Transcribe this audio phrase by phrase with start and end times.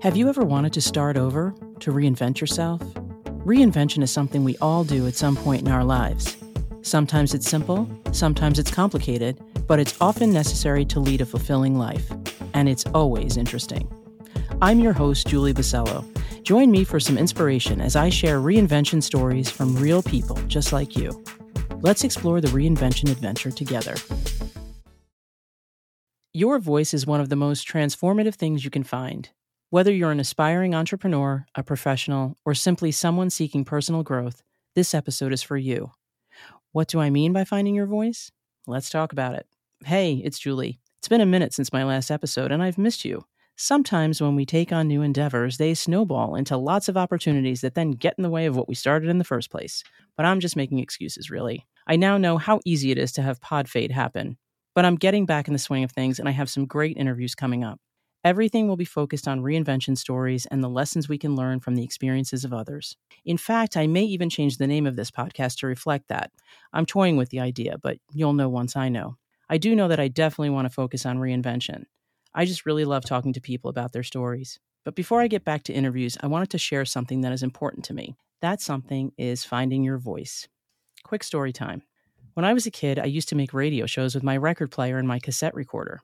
[0.00, 2.80] Have you ever wanted to start over, to reinvent yourself?
[3.44, 6.36] Reinvention is something we all do at some point in our lives.
[6.82, 12.12] Sometimes it's simple, sometimes it's complicated, but it's often necessary to lead a fulfilling life.
[12.54, 13.90] And it's always interesting.
[14.62, 16.04] I'm your host, Julie Basello.
[16.44, 20.96] Join me for some inspiration as I share reinvention stories from real people just like
[20.96, 21.24] you.
[21.80, 23.96] Let's explore the reinvention adventure together.
[26.32, 29.30] Your voice is one of the most transformative things you can find.
[29.70, 34.42] Whether you're an aspiring entrepreneur, a professional, or simply someone seeking personal growth,
[34.74, 35.92] this episode is for you.
[36.72, 38.32] What do I mean by finding your voice?
[38.66, 39.46] Let's talk about it.
[39.84, 40.80] Hey, it's Julie.
[40.96, 43.26] It's been a minute since my last episode, and I've missed you.
[43.56, 47.90] Sometimes when we take on new endeavors, they snowball into lots of opportunities that then
[47.90, 49.84] get in the way of what we started in the first place.
[50.16, 51.66] But I'm just making excuses, really.
[51.86, 54.38] I now know how easy it is to have pod fade happen.
[54.74, 57.34] But I'm getting back in the swing of things, and I have some great interviews
[57.34, 57.78] coming up.
[58.24, 61.84] Everything will be focused on reinvention stories and the lessons we can learn from the
[61.84, 62.96] experiences of others.
[63.24, 66.32] In fact, I may even change the name of this podcast to reflect that.
[66.72, 69.16] I'm toying with the idea, but you'll know once I know.
[69.48, 71.84] I do know that I definitely want to focus on reinvention.
[72.34, 74.58] I just really love talking to people about their stories.
[74.84, 77.84] But before I get back to interviews, I wanted to share something that is important
[77.86, 78.16] to me.
[78.40, 80.48] That something is finding your voice.
[81.04, 81.82] Quick story time.
[82.34, 84.98] When I was a kid, I used to make radio shows with my record player
[84.98, 86.00] and my cassette recorder.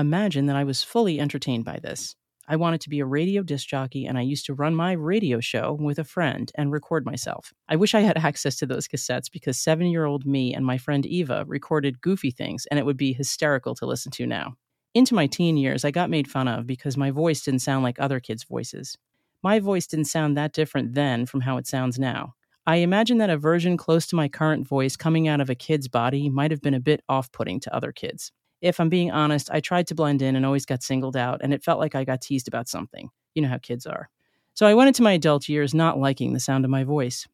[0.00, 2.16] Imagine that I was fully entertained by this.
[2.48, 5.40] I wanted to be a radio disc jockey, and I used to run my radio
[5.40, 7.52] show with a friend and record myself.
[7.68, 10.78] I wish I had access to those cassettes because seven year old me and my
[10.78, 14.54] friend Eva recorded goofy things, and it would be hysterical to listen to now.
[14.94, 18.00] Into my teen years, I got made fun of because my voice didn't sound like
[18.00, 18.96] other kids' voices.
[19.42, 22.32] My voice didn't sound that different then from how it sounds now.
[22.66, 25.88] I imagine that a version close to my current voice coming out of a kid's
[25.88, 29.50] body might have been a bit off putting to other kids if I'm being honest,
[29.50, 32.04] I tried to blend in and always got singled out, and it felt like I
[32.04, 33.10] got teased about something.
[33.34, 34.08] You know how kids are.
[34.54, 37.26] So I went into my adult years not liking the sound of my voice.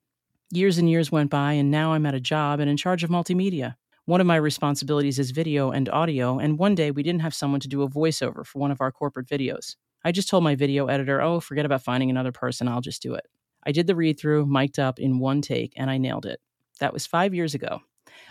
[0.52, 3.10] Years and years went by, and now I'm at a job and in charge of
[3.10, 3.74] multimedia.
[4.04, 7.58] One of my responsibilities is video and audio, and one day we didn't have someone
[7.60, 9.74] to do a voiceover for one of our corporate videos.
[10.04, 13.14] I just told my video editor, oh, forget about finding another person, I'll just do
[13.14, 13.26] it.
[13.64, 16.38] I did the read through, mic'd up in one take, and I nailed it.
[16.78, 17.80] That was five years ago.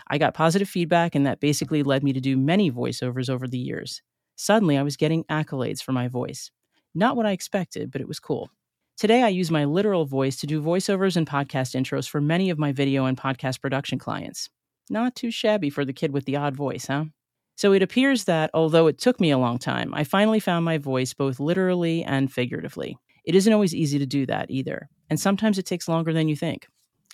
[0.08, 3.58] I got positive feedback, and that basically led me to do many voiceovers over the
[3.58, 4.02] years.
[4.36, 6.50] Suddenly, I was getting accolades for my voice.
[6.94, 8.50] Not what I expected, but it was cool.
[8.96, 12.58] Today, I use my literal voice to do voiceovers and podcast intros for many of
[12.58, 14.48] my video and podcast production clients.
[14.88, 17.06] Not too shabby for the kid with the odd voice, huh?
[17.56, 20.78] So it appears that, although it took me a long time, I finally found my
[20.78, 22.96] voice both literally and figuratively.
[23.24, 26.36] It isn't always easy to do that either, and sometimes it takes longer than you
[26.36, 26.66] think.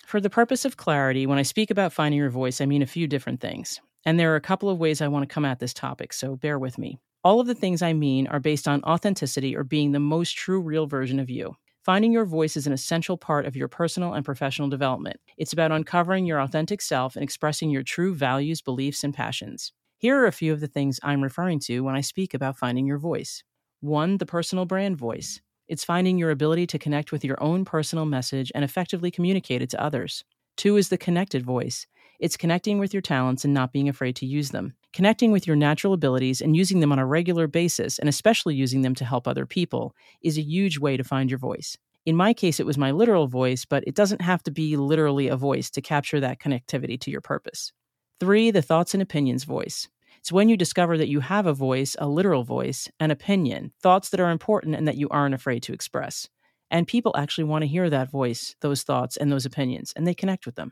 [0.05, 2.87] For the purpose of clarity, when I speak about finding your voice, I mean a
[2.87, 3.79] few different things.
[4.05, 6.35] And there are a couple of ways I want to come at this topic, so
[6.35, 6.99] bear with me.
[7.23, 10.61] All of the things I mean are based on authenticity or being the most true,
[10.61, 11.55] real version of you.
[11.83, 15.19] Finding your voice is an essential part of your personal and professional development.
[15.37, 19.73] It's about uncovering your authentic self and expressing your true values, beliefs, and passions.
[19.97, 22.85] Here are a few of the things I'm referring to when I speak about finding
[22.85, 23.43] your voice.
[23.79, 25.41] One, the personal brand voice.
[25.67, 29.69] It's finding your ability to connect with your own personal message and effectively communicate it
[29.71, 30.23] to others.
[30.57, 31.87] Two is the connected voice.
[32.19, 34.73] It's connecting with your talents and not being afraid to use them.
[34.93, 38.81] Connecting with your natural abilities and using them on a regular basis, and especially using
[38.81, 41.77] them to help other people, is a huge way to find your voice.
[42.05, 45.29] In my case, it was my literal voice, but it doesn't have to be literally
[45.29, 47.71] a voice to capture that connectivity to your purpose.
[48.19, 49.87] Three, the thoughts and opinions voice.
[50.23, 54.07] It's when you discover that you have a voice, a literal voice, an opinion, thoughts
[54.07, 56.29] that are important and that you aren't afraid to express.
[56.71, 60.13] And people actually want to hear that voice, those thoughts, and those opinions, and they
[60.13, 60.71] connect with them.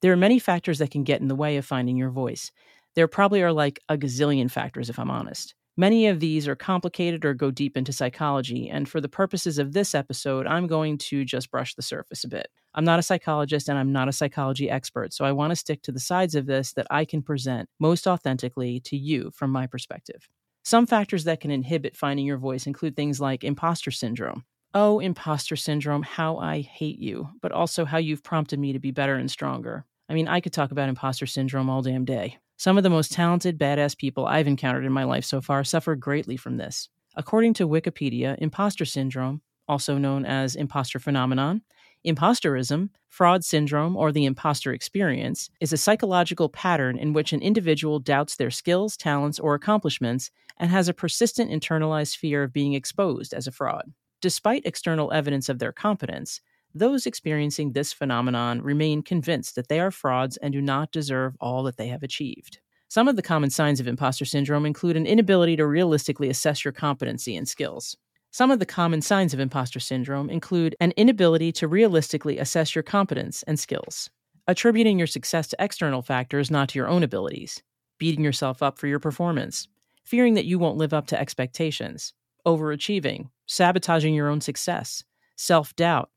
[0.00, 2.50] There are many factors that can get in the way of finding your voice.
[2.94, 5.54] There probably are like a gazillion factors, if I'm honest.
[5.78, 9.74] Many of these are complicated or go deep into psychology, and for the purposes of
[9.74, 12.48] this episode, I'm going to just brush the surface a bit.
[12.74, 15.82] I'm not a psychologist and I'm not a psychology expert, so I want to stick
[15.82, 19.66] to the sides of this that I can present most authentically to you from my
[19.66, 20.28] perspective.
[20.64, 24.44] Some factors that can inhibit finding your voice include things like imposter syndrome.
[24.72, 28.92] Oh, imposter syndrome, how I hate you, but also how you've prompted me to be
[28.92, 29.84] better and stronger.
[30.08, 32.38] I mean, I could talk about imposter syndrome all damn day.
[32.58, 35.94] Some of the most talented, badass people I've encountered in my life so far suffer
[35.94, 36.88] greatly from this.
[37.14, 41.62] According to Wikipedia, imposter syndrome, also known as imposter phenomenon,
[42.06, 47.98] imposterism, fraud syndrome, or the imposter experience, is a psychological pattern in which an individual
[47.98, 53.34] doubts their skills, talents, or accomplishments and has a persistent internalized fear of being exposed
[53.34, 53.92] as a fraud.
[54.22, 56.40] Despite external evidence of their competence,
[56.78, 61.62] those experiencing this phenomenon remain convinced that they are frauds and do not deserve all
[61.64, 62.58] that they have achieved.
[62.88, 66.72] Some of the common signs of imposter syndrome include an inability to realistically assess your
[66.72, 67.96] competency and skills.
[68.30, 72.82] Some of the common signs of imposter syndrome include an inability to realistically assess your
[72.82, 74.10] competence and skills,
[74.46, 77.62] attributing your success to external factors, not to your own abilities,
[77.98, 79.66] beating yourself up for your performance,
[80.04, 82.12] fearing that you won't live up to expectations,
[82.46, 85.02] overachieving, sabotaging your own success,
[85.36, 86.10] self doubt,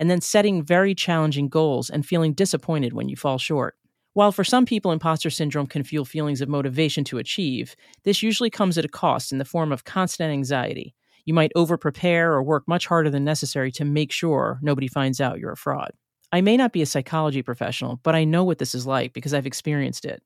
[0.00, 3.76] and then setting very challenging goals and feeling disappointed when you fall short.
[4.14, 8.50] While for some people, imposter syndrome can fuel feelings of motivation to achieve, this usually
[8.50, 10.96] comes at a cost in the form of constant anxiety.
[11.26, 15.20] You might over prepare or work much harder than necessary to make sure nobody finds
[15.20, 15.92] out you're a fraud.
[16.32, 19.34] I may not be a psychology professional, but I know what this is like because
[19.34, 20.22] I've experienced it.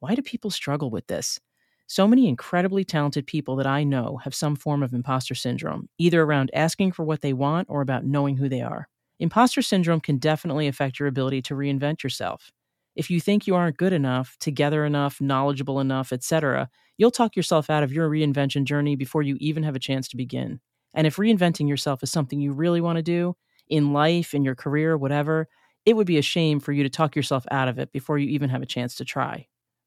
[0.00, 1.38] Why do people struggle with this?
[1.86, 6.22] So many incredibly talented people that I know have some form of imposter syndrome, either
[6.22, 8.88] around asking for what they want or about knowing who they are.
[9.20, 12.50] Imposter syndrome can definitely affect your ability to reinvent yourself.
[12.96, 17.70] If you think you aren't good enough, together enough, knowledgeable enough, etc., you'll talk yourself
[17.70, 20.60] out of your reinvention journey before you even have a chance to begin.
[20.94, 23.36] And if reinventing yourself is something you really want to do
[23.68, 25.48] in life, in your career, whatever,
[25.84, 28.28] it would be a shame for you to talk yourself out of it before you
[28.28, 29.46] even have a chance to try.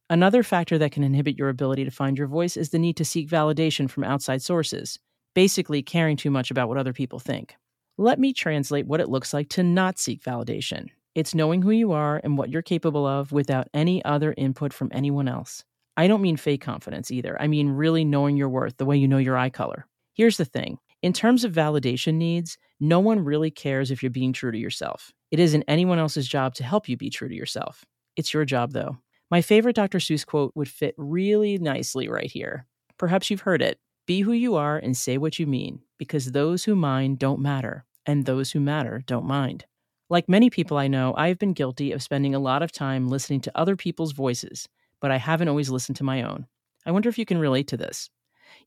[0.09, 3.05] Another factor that can inhibit your ability to find your voice is the need to
[3.05, 4.99] seek validation from outside sources,
[5.33, 7.55] basically caring too much about what other people think.
[7.99, 10.89] Let me translate what it looks like to not seek validation.
[11.15, 14.91] It's knowing who you are and what you're capable of without any other input from
[14.93, 15.63] anyone else.
[15.97, 17.35] I don't mean fake confidence either.
[17.41, 19.87] I mean really knowing your worth the way you know your eye color.
[20.13, 24.31] Here's the thing in terms of validation needs, no one really cares if you're being
[24.31, 25.11] true to yourself.
[25.31, 27.83] It isn't anyone else's job to help you be true to yourself.
[28.15, 28.97] It's your job, though.
[29.31, 29.97] My favorite Dr.
[29.97, 32.67] Seuss quote would fit really nicely right here.
[32.99, 36.63] Perhaps you've heard it Be who you are and say what you mean, because those
[36.65, 39.65] who mind don't matter, and those who matter don't mind.
[40.09, 43.09] Like many people I know, I have been guilty of spending a lot of time
[43.09, 44.67] listening to other people's voices,
[45.01, 46.47] but I haven't always listened to my own.
[46.85, 48.09] I wonder if you can relate to this.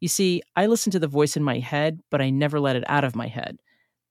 [0.01, 2.85] You see, I listened to the voice in my head, but I never let it
[2.87, 3.59] out of my head.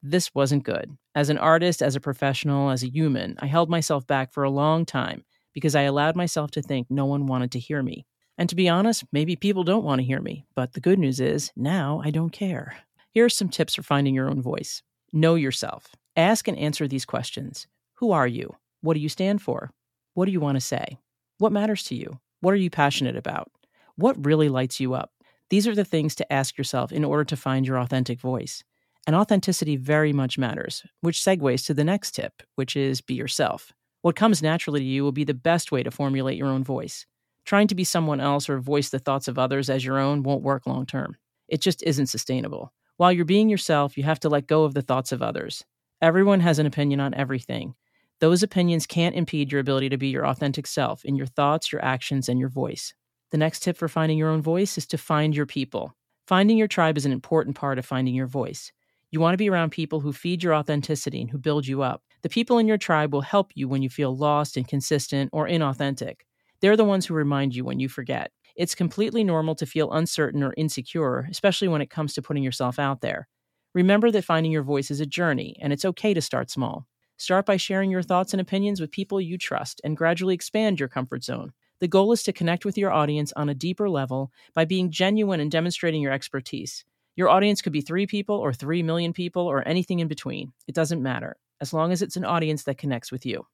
[0.02, 0.98] This wasn't good.
[1.14, 4.50] As an artist, as a professional, as a human, I held myself back for a
[4.50, 5.24] long time
[5.54, 8.08] because I allowed myself to think no one wanted to hear me.
[8.38, 11.20] And to be honest, maybe people don't want to hear me, but the good news
[11.20, 12.78] is now I don't care.
[13.12, 14.82] Here are some tips for finding your own voice.
[15.12, 15.96] Know yourself.
[16.16, 18.56] Ask and answer these questions Who are you?
[18.82, 19.72] What do you stand for?
[20.14, 20.98] What do you want to say?
[21.40, 22.20] What matters to you?
[22.42, 23.52] What are you passionate about?
[23.96, 25.12] What really lights you up?
[25.50, 28.64] These are the things to ask yourself in order to find your authentic voice.
[29.08, 33.74] And authenticity very much matters, which segues to the next tip, which is be yourself.
[34.02, 37.06] What comes naturally to you will be the best way to formulate your own voice.
[37.46, 40.44] Trying to be someone else or voice the thoughts of others as your own won't
[40.44, 41.18] work long term.
[41.48, 42.72] It just isn't sustainable.
[43.00, 45.64] While you're being yourself, you have to let go of the thoughts of others.
[46.02, 47.76] Everyone has an opinion on everything.
[48.20, 51.82] Those opinions can't impede your ability to be your authentic self in your thoughts, your
[51.82, 52.94] actions, and your voice.
[53.32, 55.96] The next tip for finding your own voice is to find your people.
[56.28, 58.70] Finding your tribe is an important part of finding your voice.
[59.12, 62.04] You want to be around people who feed your authenticity and who build you up.
[62.22, 66.16] The people in your tribe will help you when you feel lost, inconsistent, or inauthentic.
[66.60, 68.34] They're the ones who remind you when you forget.
[68.60, 72.78] It's completely normal to feel uncertain or insecure, especially when it comes to putting yourself
[72.78, 73.30] out there.
[73.74, 76.86] Remember that finding your voice is a journey, and it's okay to start small.
[77.16, 80.90] Start by sharing your thoughts and opinions with people you trust and gradually expand your
[80.90, 81.54] comfort zone.
[81.80, 85.40] The goal is to connect with your audience on a deeper level by being genuine
[85.40, 86.84] and demonstrating your expertise.
[87.16, 90.52] Your audience could be three people or three million people or anything in between.
[90.68, 93.46] It doesn't matter, as long as it's an audience that connects with you.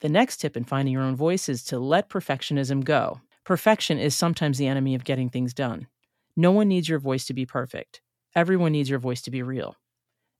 [0.00, 3.22] The next tip in finding your own voice is to let perfectionism go.
[3.50, 5.88] Perfection is sometimes the enemy of getting things done.
[6.36, 8.00] No one needs your voice to be perfect.
[8.36, 9.74] Everyone needs your voice to be real.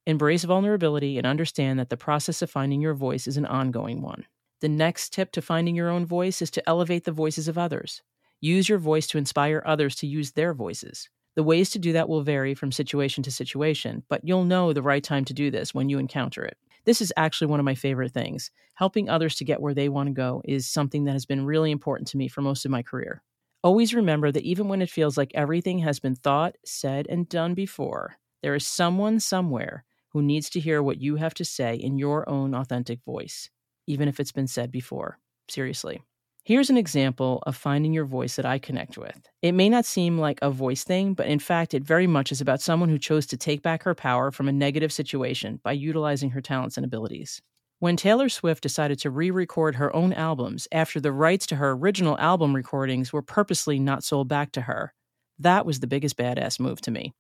[0.07, 4.27] Embrace vulnerability and understand that the process of finding your voice is an ongoing one.
[4.61, 8.01] The next tip to finding your own voice is to elevate the voices of others.
[8.41, 11.11] Use your voice to inspire others to use their voices.
[11.35, 14.83] The ways to do that will vary from situation to situation, but you'll know the
[14.83, 16.59] right time to do this when you encounter it.
[16.85, 18.51] This is actually one of my favorite things.
[18.75, 21.71] Helping others to get where they want to go is something that has been really
[21.71, 23.23] important to me for most of my career.
[23.63, 27.55] Always remember that even when it feels like everything has been thought, said, and done
[27.55, 31.99] before, there is someone somewhere who needs to hear what you have to say in
[31.99, 33.51] your own authentic voice,
[33.87, 35.19] even if it's been said before.
[35.49, 36.01] Seriously.
[36.43, 39.29] Here's an example of finding your voice that I connect with.
[39.43, 42.41] It may not seem like a voice thing, but in fact, it very much is
[42.41, 46.31] about someone who chose to take back her power from a negative situation by utilizing
[46.31, 47.43] her talents and abilities.
[47.79, 51.73] When Taylor Swift decided to re record her own albums after the rights to her
[51.73, 54.95] original album recordings were purposely not sold back to her,
[55.39, 57.13] that was the biggest badass move to me.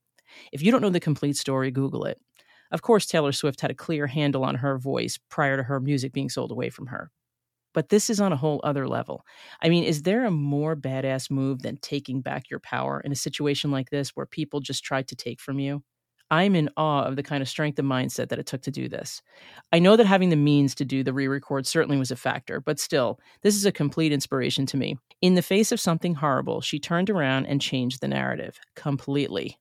[0.53, 2.19] If you don't know the complete story, Google it.
[2.73, 6.12] Of course, Taylor Swift had a clear handle on her voice prior to her music
[6.12, 7.11] being sold away from her.
[7.73, 9.25] But this is on a whole other level.
[9.62, 13.17] I mean, is there a more badass move than taking back your power in a
[13.17, 15.83] situation like this where people just tried to take from you?
[16.33, 18.89] I'm in awe of the kind of strength of mindset that it took to do
[18.89, 19.21] this.
[19.73, 22.61] I know that having the means to do the re record certainly was a factor,
[22.61, 24.97] but still, this is a complete inspiration to me.
[25.21, 29.59] In the face of something horrible, she turned around and changed the narrative completely.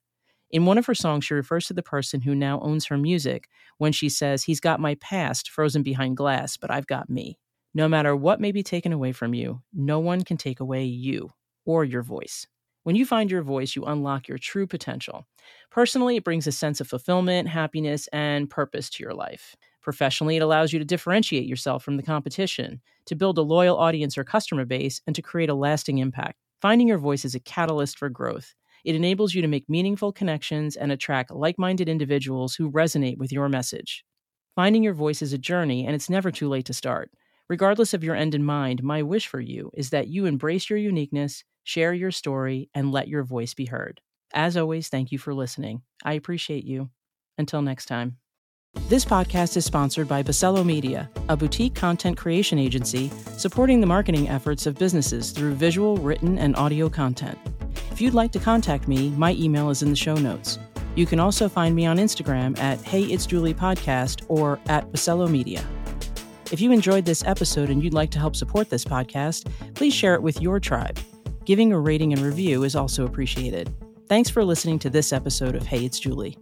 [0.51, 3.48] In one of her songs, she refers to the person who now owns her music
[3.78, 7.39] when she says, He's got my past frozen behind glass, but I've got me.
[7.73, 11.31] No matter what may be taken away from you, no one can take away you
[11.65, 12.47] or your voice.
[12.83, 15.27] When you find your voice, you unlock your true potential.
[15.69, 19.55] Personally, it brings a sense of fulfillment, happiness, and purpose to your life.
[19.81, 24.17] Professionally, it allows you to differentiate yourself from the competition, to build a loyal audience
[24.17, 26.39] or customer base, and to create a lasting impact.
[26.61, 28.55] Finding your voice is a catalyst for growth.
[28.83, 33.31] It enables you to make meaningful connections and attract like minded individuals who resonate with
[33.31, 34.03] your message.
[34.55, 37.11] Finding your voice is a journey, and it's never too late to start.
[37.50, 40.77] Regardless of your end in mind, my wish for you is that you embrace your
[40.77, 44.01] uniqueness, share your story, and let your voice be heard.
[44.36, 45.82] As always, thank you for listening.
[46.06, 46.91] I appreciate you.
[47.39, 48.18] Until next time.
[48.88, 54.29] This podcast is sponsored by Basello Media, a boutique content creation agency supporting the marketing
[54.29, 57.39] efforts of businesses through visual, written, and audio content.
[57.91, 60.60] If you'd like to contact me, my email is in the show notes.
[60.94, 65.27] You can also find me on Instagram at Hey It's Julie Podcast or at Basello
[65.27, 65.65] Media.
[66.51, 70.15] If you enjoyed this episode and you'd like to help support this podcast, please share
[70.15, 70.98] it with your tribe.
[71.46, 73.72] Giving a rating and review is also appreciated.
[74.08, 76.38] Thanks for listening to this episode of Hey, It's Julie.